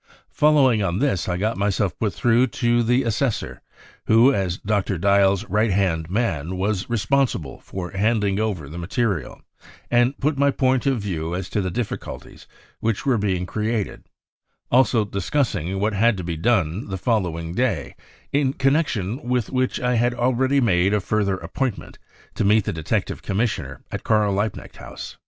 Following 0.31 0.81
on 0.81 0.97
this 0.97 1.29
I 1.29 1.37
got 1.37 1.59
myself 1.59 1.95
put 1.99 2.11
through 2.11 2.47
to 2.47 2.81
the 2.81 3.03
assessor, 3.03 3.61
who 4.07 4.33
as 4.33 4.57
Dr. 4.57 4.97
Diehls' 4.97 5.45
right 5.47 5.69
hand 5.69 6.09
man 6.09 6.57
was 6.57 6.89
responsible 6.89 7.59
for 7.59 7.91
handing 7.91 8.39
over 8.39 8.67
the 8.67 8.79
material, 8.79 9.43
and 9.91 10.17
put 10.17 10.39
my 10.39 10.49
point 10.49 10.87
of 10.87 10.99
view 11.01 11.35
as 11.35 11.49
to 11.49 11.61
the 11.61 11.69
difficulties 11.69 12.47
which 12.79 13.05
were 13.05 13.19
being 13.19 13.45
created, 13.45 14.03
also 14.71 15.05
discussing 15.05 15.79
what 15.79 15.93
had 15.93 16.17
to 16.17 16.23
be 16.23 16.35
done 16.35 16.87
the 16.87 16.97
follow 16.97 17.37
ing 17.37 17.53
day, 17.53 17.95
in 18.31 18.53
connection 18.53 19.21
with 19.21 19.51
which 19.51 19.79
I 19.79 19.97
had 19.97 20.15
already 20.15 20.59
made 20.59 20.95
a 20.95 20.99
further 20.99 21.37
appointment 21.37 21.99
to 22.33 22.43
meet 22.43 22.63
the 22.65 22.73
Detective 22.73 23.21
Commis 23.21 23.51
sioner 23.55 23.81
at 23.91 24.03
Karl 24.03 24.33
Liebknecht 24.33 24.77
House. 24.77 25.17